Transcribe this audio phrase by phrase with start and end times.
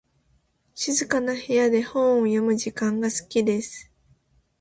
[0.73, 3.91] 静かな部屋で本を読む時間が好きです。